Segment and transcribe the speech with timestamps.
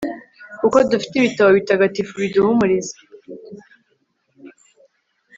[0.59, 2.95] kuko dufite ibitabo bitagatifu biduhumuriza